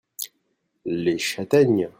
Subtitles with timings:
[0.85, 1.89] Les châtaignes.